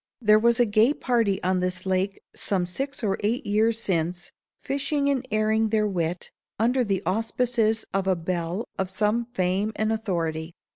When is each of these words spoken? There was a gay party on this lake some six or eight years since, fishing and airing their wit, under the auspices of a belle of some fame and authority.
There 0.19 0.39
was 0.39 0.59
a 0.59 0.65
gay 0.65 0.95
party 0.95 1.37
on 1.43 1.59
this 1.59 1.85
lake 1.85 2.19
some 2.33 2.65
six 2.65 3.03
or 3.03 3.17
eight 3.19 3.45
years 3.45 3.77
since, 3.79 4.31
fishing 4.59 5.07
and 5.11 5.27
airing 5.29 5.69
their 5.69 5.87
wit, 5.87 6.31
under 6.57 6.83
the 6.83 7.03
auspices 7.05 7.85
of 7.93 8.07
a 8.07 8.15
belle 8.15 8.65
of 8.79 8.89
some 8.89 9.25
fame 9.31 9.71
and 9.75 9.91
authority. 9.91 10.55